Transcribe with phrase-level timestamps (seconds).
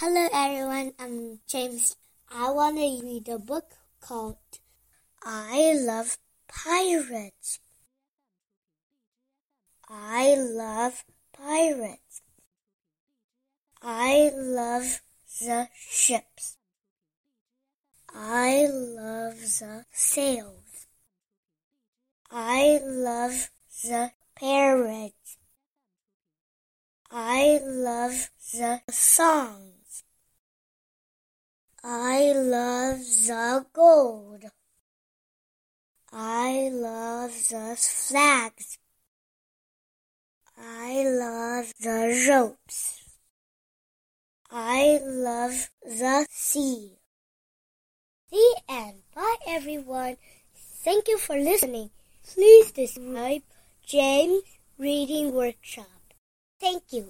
[0.00, 1.94] Hello everyone, I'm James.
[2.30, 3.66] I want to read a book
[4.00, 4.38] called
[5.22, 6.16] I Love
[6.48, 7.60] Pirates.
[9.86, 11.04] I love
[11.36, 12.22] pirates.
[13.82, 15.02] I love
[15.38, 16.56] the ships.
[18.08, 20.86] I love the sails.
[22.30, 23.50] I love
[23.84, 25.36] the parrots.
[27.10, 29.79] I love the song.
[31.82, 34.44] I love the gold.
[36.12, 38.76] I love the flags.
[40.58, 43.00] I love the ropes.
[44.50, 46.98] I love the sea.
[48.30, 49.02] The end.
[49.14, 50.16] Bye everyone.
[50.54, 51.90] Thank you for listening.
[52.26, 53.42] Please subscribe
[53.86, 54.42] James
[54.78, 55.86] Reading Workshop.
[56.60, 57.08] Thank you.